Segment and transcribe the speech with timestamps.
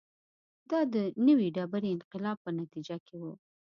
[0.69, 0.95] دا د
[1.27, 3.23] نوې ډبرې انقلاب په نتیجه کې و